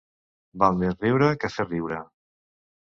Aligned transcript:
Val 0.63 0.79
més 0.79 0.97
riure 1.05 1.29
que 1.45 1.53
fer 1.59 1.69
riure. 1.71 2.03